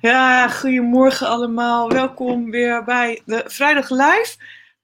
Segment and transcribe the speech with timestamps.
[0.00, 1.90] Ja, goedemorgen allemaal.
[1.90, 4.36] Welkom weer bij de Vrijdag Live,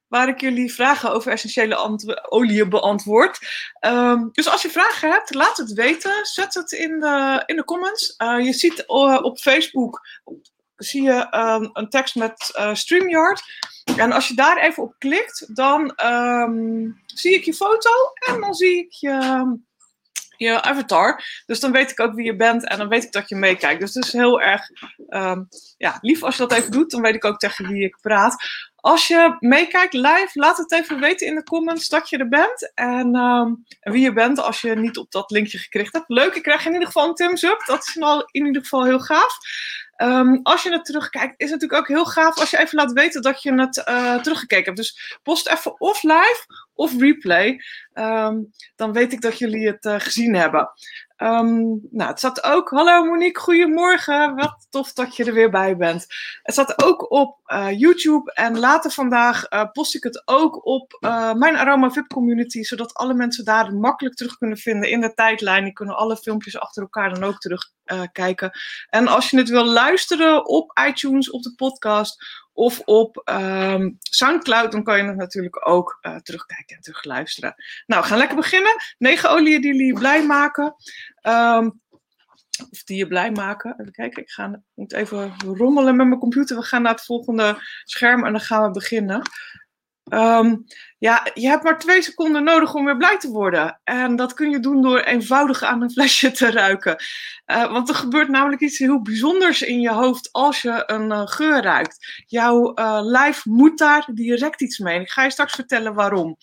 [0.08, 1.99] waar ik jullie vragen over essentiële
[2.29, 3.38] oliën beantwoord.
[3.86, 6.25] Um, dus als je vragen hebt, laat het weten.
[6.27, 8.14] Zet het in de, in de comments.
[8.18, 10.00] Uh, je ziet uh, op Facebook
[10.77, 13.42] zie je um, een tekst met uh, StreamYard.
[13.96, 17.90] En als je daar even op klikt, dan um, zie ik je foto
[18.29, 19.44] en dan zie ik je
[20.43, 21.24] je avatar.
[21.46, 23.80] Dus dan weet ik ook wie je bent en dan weet ik dat je meekijkt.
[23.80, 24.68] Dus het is heel erg
[25.09, 26.91] um, ja, lief als je dat even doet.
[26.91, 28.45] Dan weet ik ook tegen wie ik praat.
[28.77, 32.73] Als je meekijkt live, laat het even weten in de comments dat je er bent.
[32.74, 33.15] En,
[33.80, 36.09] en wie je bent als je niet op dat linkje gekregen hebt.
[36.09, 37.62] Leuk, ik krijg in ieder geval een thumbs up.
[37.66, 37.96] Dat is
[38.30, 39.37] in ieder geval heel gaaf.
[39.96, 42.93] Um, als je het terugkijkt, is het natuurlijk ook heel gaaf als je even laat
[42.93, 44.77] weten dat je het uh, teruggekeken hebt.
[44.77, 46.45] Dus post even of live
[46.82, 47.60] of replay.
[47.95, 50.70] Um, dan weet ik dat jullie het uh, gezien hebben.
[51.18, 52.70] Um, nou, het staat ook.
[52.70, 54.34] Hallo Monique, goedemorgen.
[54.34, 56.06] Wat tof dat je er weer bij bent.
[56.42, 58.32] Het staat ook op uh, YouTube.
[58.32, 60.96] En later vandaag uh, post ik het ook op
[61.37, 62.62] mijn Aroma VIP community.
[62.62, 65.64] Zodat alle mensen daar makkelijk terug kunnen vinden in de tijdlijn.
[65.64, 67.39] Die kunnen alle filmpjes achter elkaar dan ook
[67.85, 68.51] terugkijken.
[68.89, 74.73] en als je het wil luisteren op iTunes, op de podcast of op um, Soundcloud,
[74.73, 77.55] dan kan je het natuurlijk ook uh, terugkijken en terugluisteren.
[77.87, 78.73] Nou, we gaan lekker beginnen.
[78.99, 80.75] Negen oliën die jullie blij maken.
[81.23, 81.81] Um,
[82.71, 83.75] of die je blij maken.
[83.81, 86.57] Even kijken, ik ga, moet even rommelen met mijn computer.
[86.57, 89.23] We gaan naar het volgende scherm en dan gaan we beginnen.
[90.15, 90.65] Um,
[90.99, 93.81] ja, je hebt maar twee seconden nodig om weer blij te worden.
[93.85, 96.97] En dat kun je doen door eenvoudig aan een flesje te ruiken.
[97.47, 101.23] Uh, want er gebeurt namelijk iets heel bijzonders in je hoofd als je een uh,
[101.25, 102.23] geur ruikt.
[102.27, 105.01] Jouw uh, lijf moet daar direct iets mee.
[105.01, 106.37] ik ga je straks vertellen waarom.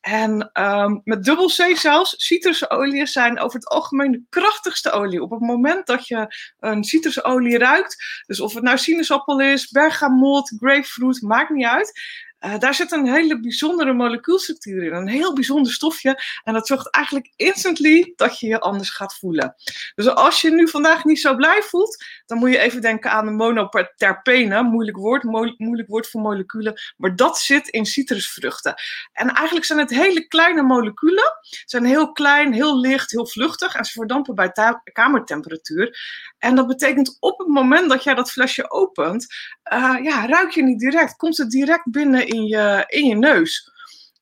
[0.00, 5.22] En um, met dubbel C zelfs, citrusolieën zijn over het algemeen de krachtigste olie.
[5.22, 10.54] Op het moment dat je een citrusolie ruikt, dus of het nou sinaasappel is, bergamot,
[10.58, 12.00] grapefruit, maakt niet uit.
[12.40, 16.22] Uh, daar zit een hele bijzondere molecuulstructuur in, een heel bijzonder stofje.
[16.44, 19.54] En dat zorgt eigenlijk instantly dat je je anders gaat voelen.
[19.94, 23.24] Dus als je nu vandaag niet zo blij voelt, dan moet je even denken aan
[23.24, 24.62] de monoterpene.
[24.62, 26.80] Moeilijk woord, mo moeilijk woord voor moleculen.
[26.96, 28.74] Maar dat zit in citrusvruchten.
[29.12, 31.38] En eigenlijk zijn het hele kleine moleculen.
[31.40, 33.74] Ze zijn heel klein, heel licht, heel vluchtig.
[33.74, 34.52] En ze verdampen bij
[34.92, 35.98] kamertemperatuur.
[36.38, 39.26] En dat betekent op het moment dat jij dat flesje opent,
[39.72, 41.16] uh, ja, ruik je niet direct.
[41.16, 43.70] Komt het direct binnen in je, in je neus.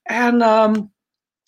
[0.02, 0.92] En um,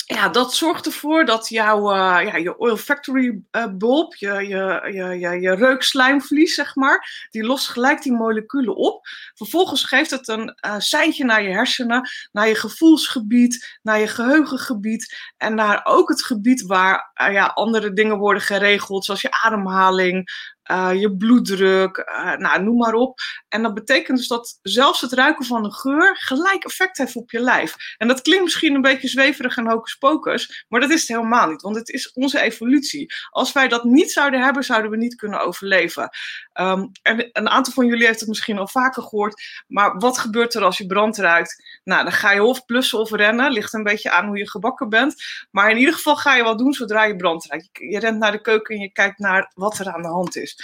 [0.07, 5.19] ja, dat zorgt ervoor dat jouw uh, ja, je olfactory uh, bulb, je, je, je,
[5.19, 9.07] je, je reukslijmvlies, zeg maar, die lost gelijk die moleculen op.
[9.35, 15.33] Vervolgens geeft het een uh, seintje naar je hersenen, naar je gevoelsgebied, naar je geheugengebied
[15.37, 20.31] en naar ook het gebied waar ja, andere dingen worden geregeld, zoals je ademhaling,
[20.71, 23.19] uh, je bloeddruk, uh, nou, noem maar op.
[23.49, 27.31] En dat betekent dus dat zelfs het ruiken van een geur gelijk effect heeft op
[27.31, 27.75] je lijf.
[27.97, 31.49] En dat klinkt misschien een beetje zweverig en hocus pocus, maar dat is het helemaal
[31.49, 33.15] niet, want het is onze evolutie.
[33.31, 36.09] Als wij dat niet zouden hebben, zouden we niet kunnen overleven.
[36.57, 40.65] En een aantal van jullie heeft het misschien al vaker gehoord, maar wat gebeurt er
[40.65, 41.81] als je brand ruikt?
[41.85, 44.89] Nou, dan ga je of plussen of rennen, ligt een beetje aan hoe je gebakken
[44.89, 45.15] bent.
[45.51, 47.69] Maar in ieder geval ga je wat doen zodra je brand ruikt.
[47.73, 50.59] Je rent naar de keuken en je kijkt naar wat er aan de hand is.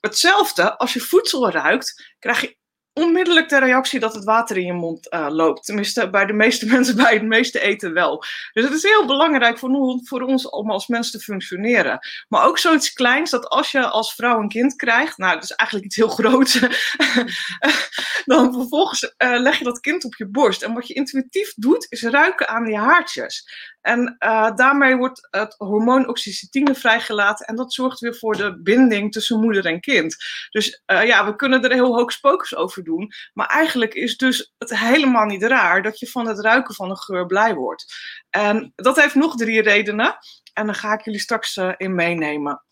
[0.00, 2.56] Hetzelfde, als je voedsel ruikt, krijg je
[2.94, 5.64] onmiddellijk de reactie dat het water in je mond uh, loopt.
[5.64, 8.24] Tenminste, bij de meeste mensen bij het meeste eten wel.
[8.52, 11.98] Dus het is heel belangrijk voor, voor ons om als mens te functioneren.
[12.28, 15.50] Maar ook zoiets kleins dat als je als vrouw een kind krijgt, nou, dat is
[15.50, 16.58] eigenlijk iets heel groots,
[18.24, 20.62] dan vervolgens uh, leg je dat kind op je borst.
[20.62, 23.46] En wat je intuïtief doet, is ruiken aan je haartjes.
[23.82, 27.46] En uh, daarmee wordt het hormoon oxytocine vrijgelaten.
[27.46, 30.16] En dat zorgt weer voor de binding tussen moeder en kind.
[30.50, 33.12] Dus uh, ja, we kunnen er heel hoog spokers over doen.
[33.32, 36.98] Maar eigenlijk is dus het helemaal niet raar dat je van het ruiken van een
[36.98, 37.94] geur blij wordt.
[38.30, 40.16] En dat heeft nog drie redenen.
[40.52, 42.62] En daar ga ik jullie straks uh, in meenemen.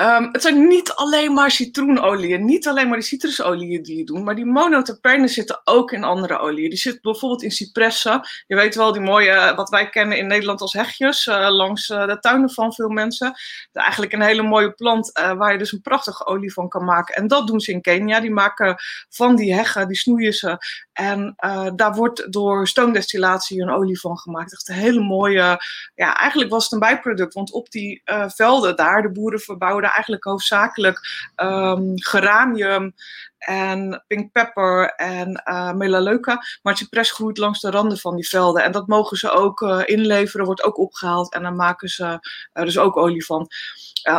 [0.00, 4.24] Um, het zijn niet alleen maar citroenolieën, niet alleen maar die citrusolieën die je doet,
[4.24, 6.68] maar die monoterpenen zitten ook in andere oliën.
[6.68, 8.20] Die zitten bijvoorbeeld in cipressen.
[8.46, 12.06] Je weet wel, die mooie, wat wij kennen in Nederland als hegjes, uh, langs uh,
[12.06, 13.34] de tuinen van veel mensen.
[13.72, 17.14] Eigenlijk een hele mooie plant waar je dus een prachtige olie van kan maken.
[17.14, 18.20] En dat doen ze in Kenia.
[18.20, 18.76] Die maken
[19.08, 20.58] van die heggen, die snoeien ze.
[20.98, 21.34] En
[21.76, 24.52] daar wordt door stoomdestillatie een olie van gemaakt.
[24.52, 25.62] Echt een hele mooie,
[25.94, 27.34] ja, eigenlijk was het een bijproduct.
[27.34, 32.94] Want op die velden daar, de boeren verbouwden eigenlijk hoofdzakelijk um, geranium
[33.38, 36.42] en pink pepper en uh, melaleuca.
[36.62, 38.64] Maar cypress groeit langs de randen van die velden.
[38.64, 41.34] En dat mogen ze ook uh, inleveren, wordt ook opgehaald.
[41.34, 42.18] En dan maken ze
[42.52, 43.50] er dus ook olie van.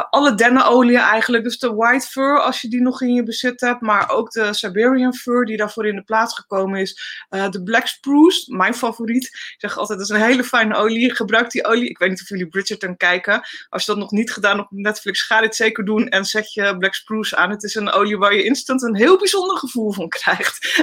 [0.09, 3.81] Alle dennenolie eigenlijk, dus de white fur als je die nog in je bezit hebt,
[3.81, 7.23] maar ook de Siberian fur die daarvoor in de plaats gekomen is.
[7.29, 9.23] De black spruce, mijn favoriet.
[9.25, 11.15] Ik zeg altijd, dat is een hele fijne olie.
[11.15, 11.89] Gebruik die olie.
[11.89, 13.41] Ik weet niet of jullie Bridgerton kijken.
[13.69, 16.77] Als je dat nog niet gedaan op Netflix, ga dit zeker doen en zet je
[16.77, 17.49] black spruce aan.
[17.49, 20.81] Het is een olie waar je instant een heel bijzonder gevoel van krijgt.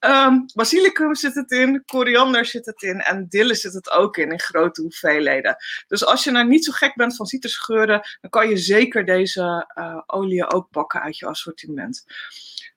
[0.00, 4.30] um, basilicum zit het in, koriander zit het in en dille zit het ook in,
[4.30, 5.56] in grote hoeveelheden.
[5.86, 7.86] Dus als je nou niet zo gek bent van citrusgeur,
[8.20, 12.04] dan kan je zeker deze uh, oliën ook pakken uit je assortiment.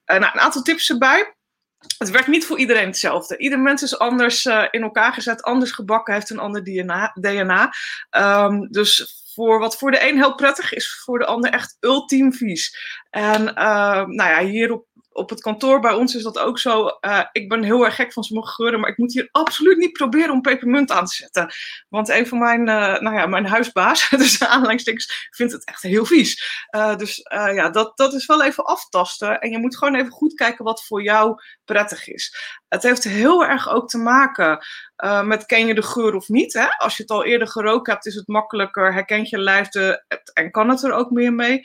[0.05, 1.35] Uh, nou, een aantal tips erbij.
[1.97, 3.38] Het werkt niet voor iedereen hetzelfde.
[3.38, 6.63] Ieder mens is anders uh, in elkaar gezet, anders gebakken, heeft een ander
[7.13, 7.73] DNA.
[8.11, 12.33] Um, dus voor wat voor de een heel prettig is, voor de ander echt ultiem
[12.33, 12.77] vies.
[13.09, 16.97] En nou ja, hierop op het kantoor bij ons is dat ook zo.
[17.01, 19.91] Uh, ik ben heel erg gek van sommige geuren, maar ik moet hier absoluut niet
[19.91, 21.53] proberen om pepermunt aan te zetten.
[21.89, 26.06] Want een van mijn, uh, nou ja, mijn huisbaas, dus aanleidingstekens, vindt het echt heel
[26.06, 26.65] vies.
[26.75, 29.39] Uh, dus ja, dat, dat is wel even aftasten.
[29.39, 32.35] En je moet gewoon even goed kijken wat voor jou prettig is.
[32.67, 34.65] Het heeft heel erg ook te maken
[35.23, 36.53] met ken je de geur of niet.
[36.53, 36.67] Hè?
[36.77, 38.94] Als je het al eerder gerookt hebt, is het makkelijker.
[38.94, 40.03] Herkent je lijf de,
[40.33, 41.62] en kan het er ook meer mee.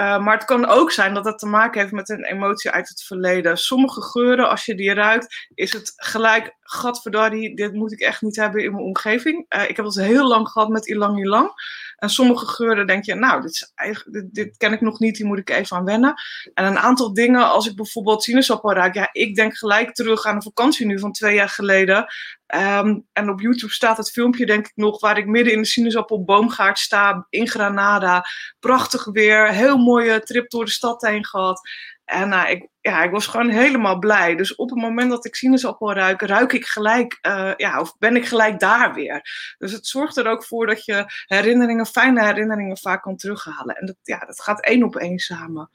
[0.00, 2.88] Uh, maar het kan ook zijn dat het te maken heeft met een emotie uit
[2.88, 3.58] het verleden.
[3.58, 8.36] Sommige geuren, als je die ruikt, is het gelijk, gadverdarrie, dit moet ik echt niet
[8.36, 9.46] hebben in mijn omgeving.
[9.48, 11.50] Uh, ik heb het heel lang gehad met ilang ilang.
[11.96, 15.38] En sommige geuren denk je, nou, dit, is dit, ken ik nog niet, die moet
[15.38, 16.14] ik even aan wennen.
[16.54, 20.34] En een aantal dingen, als ik bijvoorbeeld sinaasappel ruik, ja, ik denk gelijk terug aan
[20.34, 22.06] een vakantie nu van twee jaar geleden.
[22.54, 25.66] Um, en op YouTube staat het filmpje, denk ik nog, waar ik midden in de
[25.68, 28.24] sinaasappelboomgaard sta, in Granada.
[28.60, 31.60] Prachtig weer, heel mooie trip door de stad heen gehad.
[32.06, 34.36] En uh, ik, ja, ik was gewoon helemaal blij.
[34.36, 38.16] Dus op het moment dat ik sinaasappel ruik, ruik ik gelijk, uh, ja, of ben
[38.16, 39.20] ik gelijk daar weer.
[39.58, 43.76] Dus het zorgt er ook voor dat je herinneringen, fijne herinneringen vaak kan terughalen.
[43.76, 45.70] En dat, ja, dat gaat één op één samen.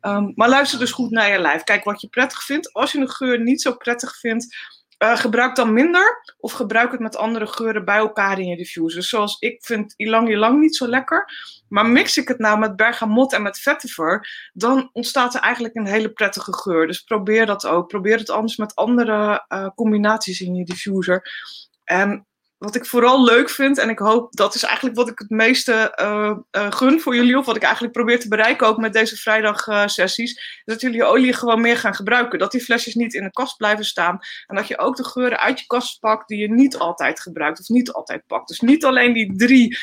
[0.00, 1.62] Um, maar luister dus goed naar je lijf.
[1.62, 2.72] Kijk wat je prettig vindt.
[2.72, 4.56] Als je een geur niet zo prettig vindt,
[4.98, 9.02] uh, gebruik dan minder of gebruik het met andere geuren bij elkaar in je diffuser.
[9.02, 11.30] Zoals ik vind ilang ilang niet zo lekker.
[11.68, 15.86] Maar mix ik het nou met bergamot en met vetiver, dan ontstaat er eigenlijk een
[15.86, 16.86] hele prettige geur.
[16.86, 17.88] Dus probeer dat ook.
[17.88, 21.30] Probeer het anders met andere uh, combinaties in je diffuser.
[21.84, 22.26] En
[22.58, 25.98] wat ik vooral leuk vind, en ik hoop dat is eigenlijk wat ik het meeste
[26.00, 29.16] uh, uh, gun voor jullie, of wat ik eigenlijk probeer te bereiken ook met deze
[29.16, 32.38] vrijdagsessies, uh, is dat jullie olie gewoon meer gaan gebruiken.
[32.38, 34.18] Dat die flesjes niet in de kast blijven staan.
[34.46, 37.60] En dat je ook de geuren uit je kast pakt die je niet altijd gebruikt
[37.60, 38.48] of niet altijd pakt.
[38.48, 39.78] Dus niet alleen die drie,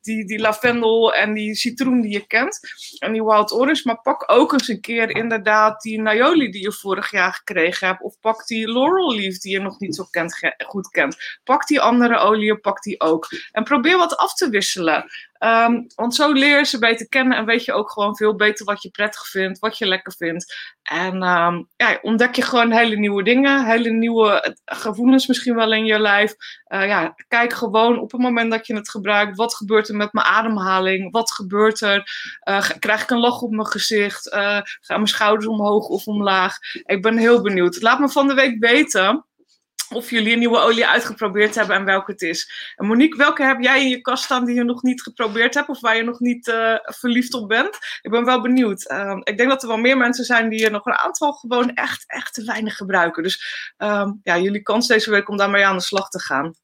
[0.00, 2.60] die, die lavendel en die citroen die je kent,
[2.98, 6.72] en die wild orange, maar pak ook eens een keer inderdaad die Naioli die je
[6.72, 10.38] vorig jaar gekregen hebt, of pak die laurel leaf die je nog niet zo kent,
[10.66, 11.16] goed kent.
[11.44, 13.26] Pak die andere oliën, pak die ook.
[13.52, 15.04] En probeer wat af te wisselen.
[15.44, 18.64] Um, want zo leer je ze beter kennen en weet je ook gewoon veel beter
[18.64, 20.54] wat je prettig vindt, wat je lekker vindt.
[20.82, 25.84] En um, ja, ontdek je gewoon hele nieuwe dingen, hele nieuwe gevoelens misschien wel in
[25.84, 26.34] je lijf.
[26.68, 30.12] Uh, ja, kijk gewoon op het moment dat je het gebruikt, wat gebeurt er met
[30.12, 31.12] mijn ademhaling?
[31.12, 32.10] Wat gebeurt er?
[32.48, 34.28] Uh, krijg ik een lach op mijn gezicht?
[34.30, 36.56] Gaan mijn schouders omhoog of omlaag?
[36.84, 37.82] Ik ben heel benieuwd.
[37.82, 39.26] Laat me van de week weten
[39.90, 42.72] of jullie een nieuwe olie uitgeprobeerd hebben en welke het is.
[42.76, 45.80] Monique, welke heb jij in je kast staan die je nog niet geprobeerd hebt of
[45.80, 47.78] waar je nog niet uh, verliefd op bent?
[48.00, 48.90] Ik ben wel benieuwd.
[48.90, 51.74] Uh, ik denk dat er wel meer mensen zijn die er nog een aantal gewoon
[51.74, 53.22] echt, echt te weinig gebruiken.
[53.22, 56.54] Dus uh, ja, jullie kans deze week om daarmee aan de slag te gaan.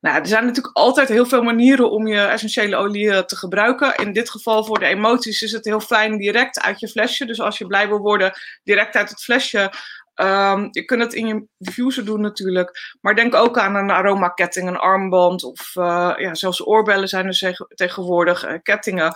[0.00, 3.94] Nou, er zijn natuurlijk altijd heel veel manieren om je essentiële olie te gebruiken.
[3.94, 7.24] In dit geval voor de emoties is het heel fijn direct uit je flesje.
[7.24, 8.32] Dus als je blij wil worden,
[8.64, 9.72] direct uit het flesje
[10.14, 12.96] Um, je kunt het in je diffuser doen natuurlijk.
[13.00, 17.66] Maar denk ook aan een aromaketting, een armband of uh, ja, zelfs oorbellen zijn er
[17.74, 19.12] tegenwoordig, uh, kettingen.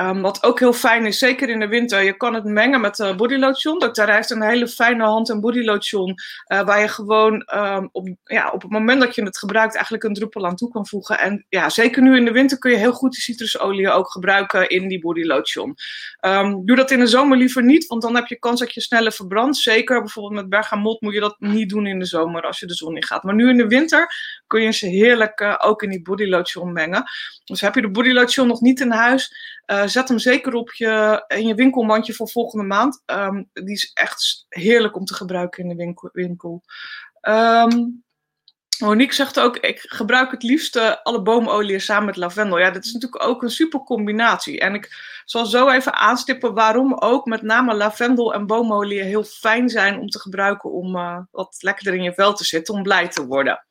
[0.00, 2.98] Um, wat ook heel fijn is, zeker in de winter, je kan het mengen met
[2.98, 3.78] uh, bodylotion.
[3.78, 4.10] Dr.
[4.10, 6.14] heeft een hele fijne hand- en bodylotion,
[6.52, 10.04] uh, waar je gewoon um, op, ja, op het moment dat je het gebruikt eigenlijk
[10.04, 11.18] een druppel aan toe kan voegen.
[11.18, 14.68] En ja, zeker nu in de winter kun je heel goed die citrusolie ook gebruiken
[14.68, 15.74] in die bodylotion.
[16.20, 18.80] Um, doe dat in de zomer liever niet, want dan heb je kans dat je
[18.80, 19.56] sneller verbrandt.
[19.56, 22.74] Zeker bijvoorbeeld met bergamot moet je dat niet doen in de zomer als je de
[22.74, 23.22] zon in gaat.
[23.22, 24.06] Maar nu in de winter
[24.46, 27.04] kun je ze heerlijk uh, ook in die bodylotion mengen.
[27.44, 29.34] Dus heb je de bodylotion nog niet in huis,
[29.72, 33.02] uh, zet hem zeker op je, in je winkelmandje voor volgende maand.
[33.06, 36.08] Um, die is echt heerlijk om te gebruiken in de winkel.
[36.12, 36.62] winkel.
[37.20, 38.04] Um,
[38.78, 42.58] Monique zegt ook, ik gebruik het liefst alle boomolie samen met lavendel.
[42.58, 44.60] Ja, dat is natuurlijk ook een super combinatie.
[44.60, 44.90] En ik
[45.24, 50.08] zal zo even aanstippen waarom ook met name lavendel en boomolie heel fijn zijn om
[50.08, 53.64] te gebruiken om uh, wat lekkerder in je vel te zitten, om blij te worden.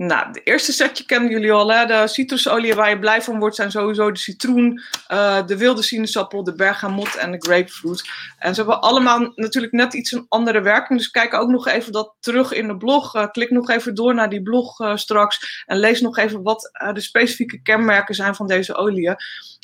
[0.00, 1.72] Nou, de eerste setje kennen jullie al.
[1.72, 1.86] Hè?
[1.86, 6.44] De citrusolie waar je blij van wordt zijn sowieso de citroen, uh, de wilde sinaasappel,
[6.44, 8.10] de bergamot en de grapefruit.
[8.38, 10.98] En ze hebben allemaal natuurlijk net iets een andere werking.
[10.98, 13.14] Dus kijk ook nog even dat terug in de blog.
[13.14, 15.64] Uh, klik nog even door naar die blog uh, straks.
[15.66, 19.16] En lees nog even wat de specifieke kenmerken zijn van deze oliën.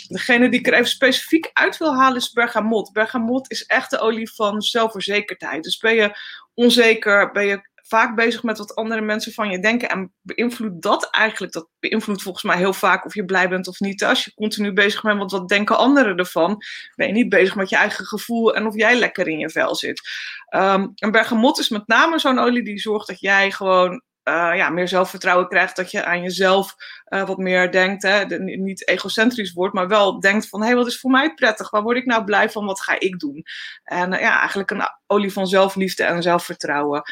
[0.08, 2.92] Degene die ik er even specifiek uit wil halen is bergamot.
[2.92, 5.62] Bergamot is echt de olie van zelfverzekerdheid.
[5.62, 6.18] Dus ben je
[6.54, 9.88] onzeker, ben je vaak bezig met wat andere mensen van je denken.
[9.88, 13.80] En beïnvloedt dat eigenlijk, dat beïnvloedt volgens mij heel vaak of je blij bent of
[13.80, 14.04] niet.
[14.04, 16.62] Als je continu bezig bent met wat denken anderen ervan,
[16.94, 19.74] ben je niet bezig met je eigen gevoel en of jij lekker in je vel
[19.74, 20.00] zit.
[20.54, 24.88] Um, bergamot is met name zo'n olie die zorgt dat jij gewoon uh, ja, meer
[24.88, 26.74] zelfvertrouwen krijgt, dat je aan jezelf
[27.08, 28.02] uh, wat meer denkt.
[28.02, 28.24] Hè?
[28.38, 31.70] niet egocentrisch wordt, maar wel denkt van, hé, hey, wat is voor mij prettig?
[31.70, 32.66] Waar word ik nou blij van?
[32.66, 33.44] Wat ga ik doen?
[33.84, 37.02] En uh, ja, eigenlijk een olie van zelfliefde en zelfvertrouwen.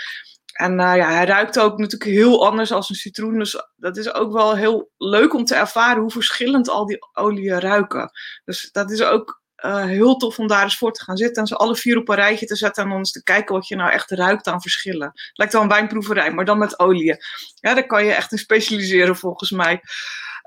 [0.55, 3.39] En uh, ja, hij ruikt ook natuurlijk heel anders als een citroen.
[3.39, 7.61] Dus dat is ook wel heel leuk om te ervaren hoe verschillend al die oliën
[7.61, 8.11] ruiken.
[8.45, 11.49] Dus dat is ook uh, heel tof om daar eens voor te gaan zitten en
[11.49, 13.77] ze alle vier op een rijtje te zetten en dan eens te kijken wat je
[13.77, 15.13] nou echt ruikt aan verschillen.
[15.33, 17.17] Lijkt wel een wijnproeverij, maar dan met oliën.
[17.55, 19.81] Ja, daar kan je echt in specialiseren volgens mij.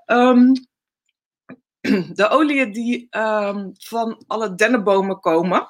[0.06, 0.52] Um,
[2.20, 5.68] de oliën die um, van alle dennenbomen komen,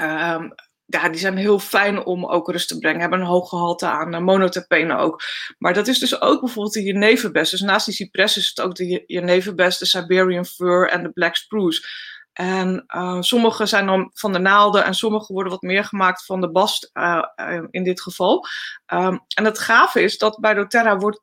[0.00, 0.54] um,
[0.90, 3.00] ja, die zijn heel fijn om ook rust te brengen.
[3.00, 5.22] Hebben een hoog gehalte aan uh, monoterpenen ook.
[5.58, 7.50] Maar dat is dus ook bijvoorbeeld de jeneverbest.
[7.50, 11.36] Dus naast die cypress is het ook de jeneverbest, de Siberian fir en de black
[11.36, 11.88] spruce.
[12.32, 16.40] En uh, sommige zijn dan van de naalden en sommige worden wat meer gemaakt van
[16.40, 17.24] de bast uh,
[17.70, 18.46] in dit geval.
[18.94, 21.20] Um, en het gave is dat bij doTERRA wordt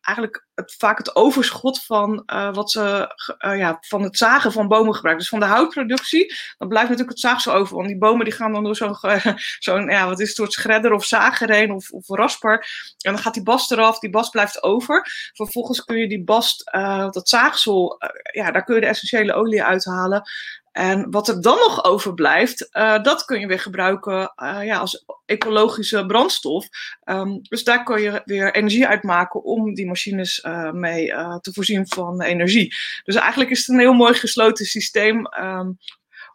[0.00, 5.20] eigenlijk vaak het overschot van, wat ze, ja, van het zagen van bomen gebruikt.
[5.20, 7.76] Dus van de houtproductie, dan blijft natuurlijk het zaagsel over.
[7.76, 8.96] Want die bomen die gaan dan door zo'n,
[9.58, 12.52] zo'n ja, wat is het, soort schredder of zager heen of, of rasper.
[12.98, 15.06] En dan gaat die bast eraf, die bast blijft over.
[15.32, 16.70] Vervolgens kun je die bast,
[17.10, 17.98] dat zaagsel,
[18.32, 20.22] ja, daar kun je de essentiële olie uithalen.
[20.72, 25.04] En wat er dan nog overblijft, uh, dat kun je weer gebruiken uh, ja, als
[25.26, 26.68] ecologische brandstof.
[27.04, 31.06] Um, dus daar kun je weer energie uitmaken om die machines uh, mee
[31.40, 32.74] te voorzien van energie.
[33.04, 35.78] Dus eigenlijk is het een heel mooi gesloten systeem um,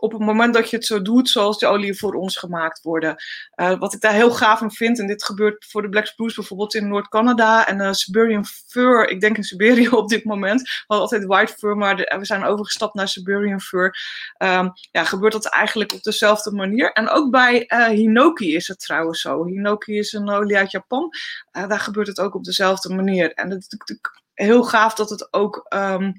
[0.05, 3.15] op het moment dat je het zo doet zoals de olie voor ons gemaakt worden.
[3.55, 6.35] Uh, wat ik daar heel gaaf aan vind, en dit gebeurt voor de Black Spruce
[6.35, 10.83] bijvoorbeeld in Noord-Canada en uh, Siberian Fur, ik denk in Siberië op dit moment, we
[10.87, 13.97] hadden altijd White Fur, maar de, we zijn overgestapt naar Siberian Fur.
[14.37, 16.91] Um, ja, gebeurt dat eigenlijk op dezelfde manier.
[16.91, 19.45] En ook bij uh, Hinoki is het trouwens zo.
[19.45, 21.09] Hinoki is een olie uit Japan.
[21.51, 23.33] daar gebeurt het ook op dezelfde manier.
[23.33, 26.13] En is natuurlijk heel gaaf dat het ook um,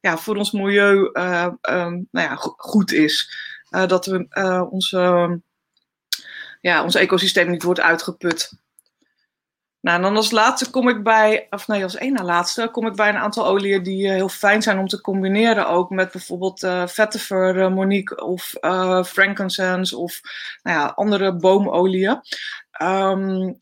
[0.00, 3.36] ja, voor ons milieu uh, um, nou ja, goed is.
[3.70, 5.40] Uh, dat we, uh, onze,
[6.60, 8.60] ja, ons ecosysteem niet wordt uitgeput.
[9.80, 12.86] Nou, en dan als laatste kom ik bij, of nee, als één na laatste, kom
[12.86, 15.68] ik bij een aantal oliën die heel fijn zijn om te combineren.
[15.68, 18.54] Ook met bijvoorbeeld uh, vetiver, Monique of
[19.06, 20.20] frankincense of
[20.62, 22.20] nou ja, andere boomolieën.
[22.82, 23.56] Um,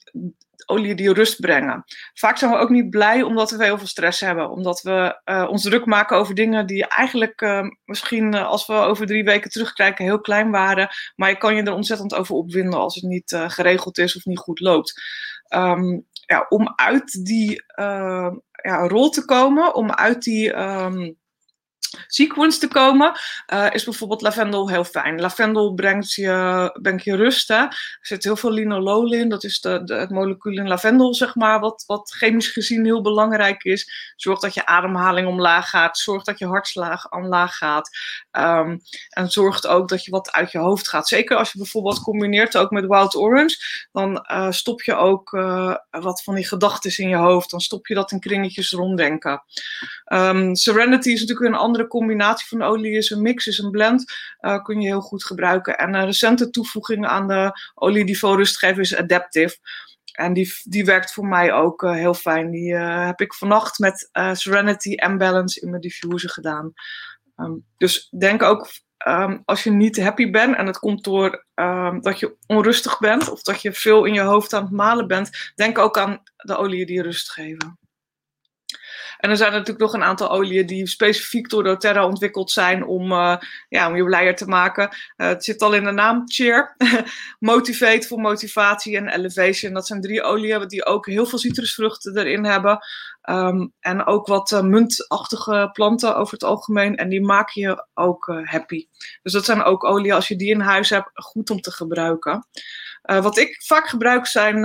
[0.70, 1.84] olie die rust brengen.
[2.14, 4.50] Vaak zijn we ook niet blij omdat we heel veel stress hebben.
[4.50, 8.72] Omdat we uh, ons druk maken over dingen die eigenlijk uh, misschien uh, als we
[8.72, 10.88] over drie weken terugkijken heel klein waren.
[11.16, 14.38] Maar je kan je er ontzettend over opwinden als het niet geregeld is of niet
[14.38, 15.02] goed loopt.
[15.54, 17.64] Um, ja, om uit die
[18.62, 20.56] ja, rol te komen, om uit die.
[20.56, 21.18] Um,
[22.06, 23.12] sequence te komen,
[23.54, 25.20] uh, is bijvoorbeeld lavendel heel fijn.
[25.20, 27.48] Lavendel brengt je, brengt je rust.
[27.48, 27.56] Hè?
[27.56, 31.60] Er zit heel veel linolool in, dat is de, het molecuul in lavendel, zeg maar,
[31.60, 34.12] wat, wat chemisch gezien heel belangrijk is.
[34.16, 37.90] Zorgt dat je ademhaling omlaag gaat, zorgt dat je hartslag omlaag gaat.
[38.38, 41.08] Um, en zorgt ook dat je wat uit je hoofd gaat.
[41.08, 45.74] Zeker als je bijvoorbeeld combineert ook met wild orange, dan uh, stop je ook uh,
[45.90, 47.50] wat van die gedachten in je hoofd.
[47.50, 49.42] Dan stop je dat in kringetjes ronddenken.
[50.12, 54.12] Um, Serenity is natuurlijk een andere combinatie van olie is een mix, is een blend.
[54.40, 55.78] Uh, kun je heel goed gebruiken.
[55.78, 59.56] En een recente toevoeging aan de olie die veel rust geeft is Adaptive.
[60.12, 62.50] En die, die werkt voor mij ook uh, heel fijn.
[62.50, 66.72] Die heb ik vannacht met Serenity en Balance in mijn diffuser gedaan.
[67.36, 68.68] Um, dus denk ook
[69.08, 73.30] um, als je niet happy bent en het komt door um, dat je onrustig bent
[73.30, 76.56] of dat je veel in je hoofd aan het malen bent, denk ook aan de
[76.56, 77.78] olie die rust geven.
[79.20, 83.12] En er zijn natuurlijk nog een aantal oliën die specifiek door doTERRA ontwikkeld zijn om,
[83.12, 83.36] uh,
[83.68, 84.88] ja, om je blijer te maken.
[85.16, 86.76] Uh, het zit al in de naam, Cheer.
[87.38, 89.72] Motivate voor motivatie en Elevation.
[89.72, 92.78] Dat zijn drie oliën die ook heel veel citrusvruchten erin hebben.
[93.30, 96.96] Um, en ook wat uh, muntachtige planten over het algemeen.
[96.96, 98.86] En die maken je ook happy.
[99.22, 102.46] Dus dat zijn ook oliën, als je die in huis hebt, goed om te gebruiken.
[103.02, 104.64] wat ik vaak gebruik zijn...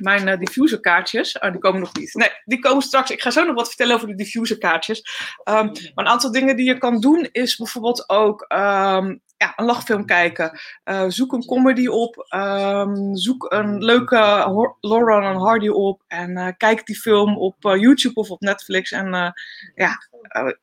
[0.00, 1.38] Mijn uh, diffuser kaartjes.
[1.38, 2.14] Oh, die komen nog niet.
[2.14, 3.10] Nee, die komen straks.
[3.10, 4.98] Ik ga zo nog wat vertellen over de diffuser kaartjes.
[5.44, 9.64] Um, maar een aantal dingen die je kan doen is bijvoorbeeld ook um, ja, een
[9.64, 10.60] lachfilm kijken.
[10.84, 12.26] Uh, zoek een comedy op.
[12.34, 14.16] Um, zoek een leuke
[14.80, 16.02] Laura en Hardy op.
[16.06, 18.92] En uh, kijk die film op YouTube of op Netflix.
[18.92, 19.34] En
[19.74, 19.98] ja,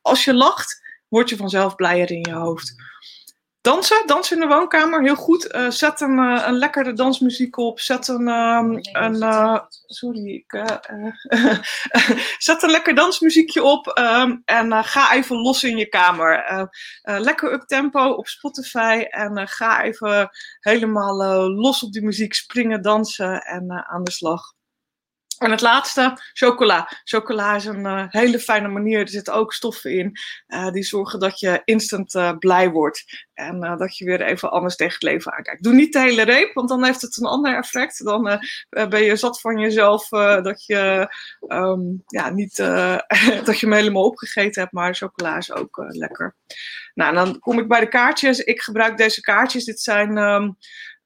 [0.02, 2.74] als je lacht, word je vanzelf blijer in je hoofd.
[3.64, 5.54] Dansen, dansen in de woonkamer, heel goed.
[5.54, 7.80] Uh, zet een, uh, een lekkere dansmuziek op.
[7.80, 10.62] Zet een, um, een uh, sorry, ik,
[12.46, 16.68] zet een lekker dansmuziekje op um, en ga even los in je kamer.
[17.02, 20.30] lekker up tempo op Spotify en ga even
[20.60, 24.54] helemaal los op die muziek springen, dansen en aan de slag.
[25.38, 26.90] En het laatste, chocola.
[27.04, 29.00] Chocola is een uh, hele fijne manier.
[29.00, 30.12] Er zitten ook stoffen in
[30.48, 33.26] uh, die zorgen dat je instant uh, blij wordt.
[33.34, 35.62] En dat je weer even anders tegen het leven aankijkt.
[35.62, 38.04] Doe niet de hele reep, want dan heeft het een ander effect.
[38.04, 40.08] Dan ben je zat van jezelf
[40.42, 41.14] dat je,
[41.48, 42.56] um, ja, niet,
[43.46, 44.72] dat je hem helemaal opgegeten hebt.
[44.72, 46.34] Maar chocola is ook lekker.
[46.94, 48.38] Nou, dan kom ik bij de kaartjes.
[48.38, 49.64] Ik gebruik deze kaartjes.
[49.64, 50.16] Dit zijn...
[50.16, 50.56] Um,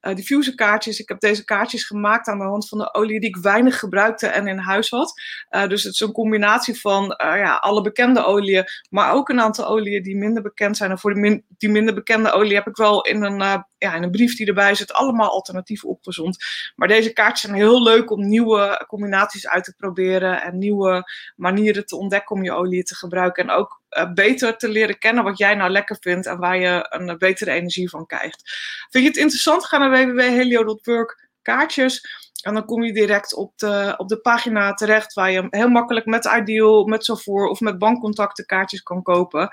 [0.01, 0.99] uh, diffuse kaartjes.
[0.99, 4.27] Ik heb deze kaartjes gemaakt aan de hand van de olie die ik weinig gebruikte
[4.27, 5.13] en in huis had.
[5.51, 9.41] Uh, dus het is een combinatie van uh, ja, alle bekende oliën, maar ook een
[9.41, 10.91] aantal oliën die minder bekend zijn.
[10.91, 11.13] En voor
[11.57, 14.75] die minder bekende olie heb ik wel in een, ja, in een brief die erbij
[14.75, 16.37] zit allemaal alternatieven opgezond.
[16.75, 21.85] Maar deze kaartjes zijn heel leuk om nieuwe combinaties uit te proberen en nieuwe manieren
[21.85, 23.43] te ontdekken om je olie te gebruiken.
[23.43, 26.85] En ook uh, beter te leren kennen wat jij nou lekker vindt en waar je
[26.89, 28.41] een betere energie van krijgt.
[28.89, 29.65] Vind je het interessant?
[29.65, 32.27] Ga naar www.helio.work kaartjes.
[32.43, 36.05] En dan kom je direct op de, op de pagina terecht waar je heel makkelijk
[36.05, 39.49] met Ideal, met Zovoor of met bankcontacten kaartjes kan kopen.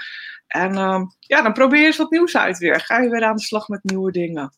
[0.46, 2.80] En uh, ja, dan probeer eens wat nieuws uit weer.
[2.80, 4.52] Ga je weer aan de slag met nieuwe dingen.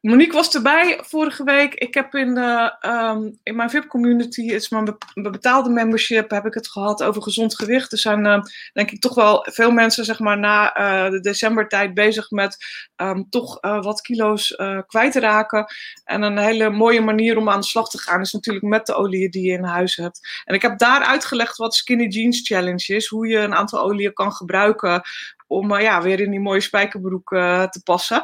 [0.00, 1.74] Monique was erbij vorige week.
[1.74, 6.54] Ik heb in, de, um, in mijn VIP-community, het is mijn betaalde membership, heb ik
[6.54, 7.92] het gehad over gezond gewicht.
[7.92, 11.94] Er zijn uh, denk ik toch wel veel mensen zeg maar, na uh, de decembertijd
[11.94, 12.56] bezig met
[12.96, 14.56] um, toch uh, wat kilo's
[14.86, 15.66] kwijt te raken.
[16.04, 18.94] En een hele mooie manier om aan de slag te gaan is natuurlijk met de
[18.94, 20.42] oliën die je in huis hebt.
[20.44, 23.06] En ik heb daar uitgelegd wat Skinny Jeans Challenge is.
[23.06, 25.02] Hoe je een aantal oliën kan gebruiken
[25.46, 27.28] om ja, weer in die mooie spijkerbroek
[27.70, 28.22] te passen.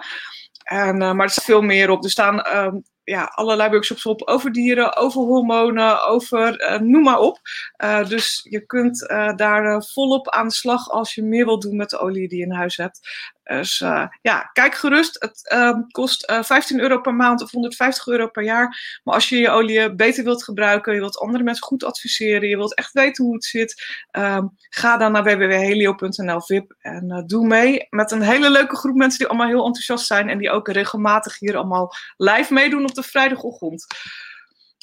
[0.64, 2.05] En, uh, maar er staat veel meer op.
[2.05, 7.18] Er staan um, ja, allerlei workshops op over dieren, over hormonen, over uh, noem maar
[7.18, 7.38] op.
[7.85, 8.98] Uh, dus je kunt
[9.37, 12.44] daar volop aan de slag als je meer wilt doen met de olie die je
[12.44, 13.00] in huis hebt.
[13.44, 15.16] Dus uh, ja, kijk gerust.
[15.20, 19.00] Het uh, kost uh, 15 euro per maand of 150 euro per jaar.
[19.04, 22.57] Maar als je je olie beter wilt gebruiken, je wilt andere mensen goed adviseren, je
[22.57, 27.46] wilt echt weten hoe het zit, ehm, ga dan naar www.helio.nl VIP en eh, doe
[27.46, 30.68] mee met een hele leuke groep mensen die allemaal heel enthousiast zijn en die ook
[30.68, 33.87] regelmatig hier allemaal live meedoen op de vrijdagochtend.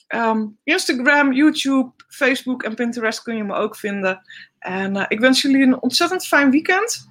[0.07, 4.21] Um, Instagram, YouTube, Facebook en Pinterest kun je me ook vinden.
[4.59, 7.10] En ik wens jullie een ontzettend fijn weekend.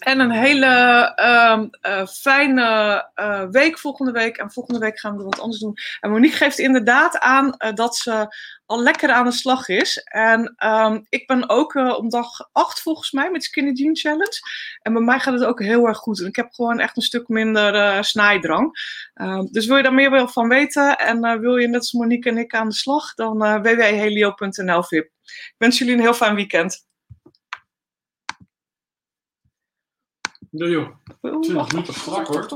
[0.00, 4.36] En een hele uh, uh, fijne uh, week volgende week.
[4.36, 5.74] En volgende week gaan we wat anders doen.
[6.00, 8.36] En Monique geeft inderdaad aan dat ze
[8.66, 9.98] al lekker aan de slag is.
[9.98, 14.38] En um, ik ben ook om dag 8 volgens mij met Skinny Jean Challenge.
[14.82, 16.20] En bij mij gaat het ook heel erg goed.
[16.20, 18.72] En ik heb gewoon echt een stuk minder snijdrang.
[19.14, 22.38] Um, dus wil je daar meer van weten en wil je net als Monique en
[22.38, 25.10] ik aan de slag, dan www.helio.nl VIP.
[25.30, 26.88] Ik wens jullie een heel fijn weekend.
[30.52, 30.88] Ja joh,
[31.22, 32.50] 20 minuten strak hoor.